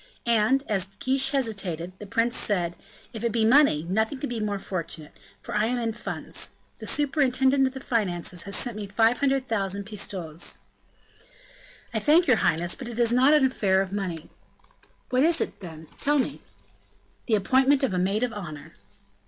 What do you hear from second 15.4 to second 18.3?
then? Tell me." "The appointment of a maid